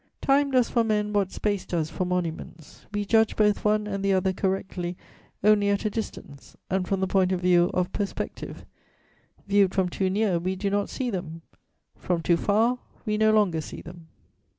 [0.19, 4.11] Time does for men what space does for monuments; we judge both one and the
[4.13, 4.97] other correctly
[5.43, 8.65] only at a distance and from the point of view of perspective;
[9.47, 11.43] viewed from too near, we do not see them;
[11.97, 14.07] from too far, we no longer see them.